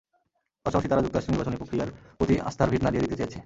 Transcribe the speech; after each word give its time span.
পাশাপাশি 0.65 0.87
তারা 0.89 1.03
যুক্তরাষ্ট্রের 1.03 1.33
নির্বাচনী 1.33 1.57
প্রক্রিয়ার 1.61 1.89
প্রতি 2.17 2.33
আস্থার 2.49 2.71
ভিত 2.71 2.81
নাড়িয়ে 2.83 3.03
দিতে 3.03 3.17
চেয়েছে। 3.19 3.39